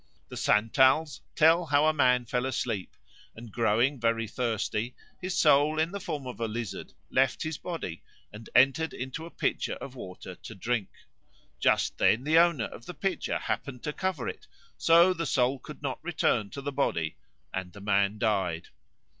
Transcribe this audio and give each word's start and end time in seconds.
The 0.29 0.35
Santals 0.35 1.21
tell 1.35 1.67
how 1.67 1.85
a 1.85 1.93
man 1.93 2.25
fell 2.25 2.47
asleep, 2.47 2.97
and 3.35 3.51
growing 3.51 3.99
very 3.99 4.27
thirsty, 4.27 4.95
his 5.21 5.37
soul, 5.37 5.77
in 5.77 5.91
the 5.91 5.99
form 5.99 6.25
of 6.25 6.39
a 6.39 6.47
lizard, 6.47 6.93
left 7.11 7.43
his 7.43 7.59
body 7.59 8.01
and 8.33 8.49
entered 8.55 8.95
a 8.95 9.29
pitcher 9.29 9.73
of 9.75 9.93
water 9.93 10.33
to 10.33 10.55
drink. 10.55 10.89
Just 11.59 11.99
then 11.99 12.23
the 12.23 12.39
owner 12.39 12.65
of 12.65 12.87
the 12.87 12.95
pitcher 12.95 13.37
happened 13.37 13.83
to 13.83 13.93
cover 13.93 14.27
it; 14.27 14.47
so 14.75 15.13
the 15.13 15.27
soul 15.27 15.59
could 15.59 15.83
not 15.83 16.03
return 16.03 16.49
to 16.49 16.61
the 16.61 16.71
body 16.71 17.15
and 17.53 17.71
the 17.73 17.79
man 17.79 18.17
died. 18.17 18.69